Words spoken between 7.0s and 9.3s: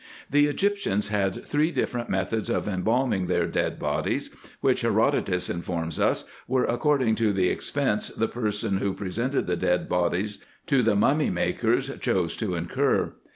to the expense the persons who pre